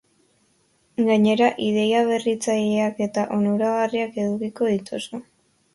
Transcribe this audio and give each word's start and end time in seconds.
Gainera, 1.09 1.49
ideia 1.67 2.01
berritzaileak 2.09 3.05
eta 3.09 3.27
onuragarriak 3.39 4.21
edukiko 4.27 4.77
dituzu. 4.77 5.27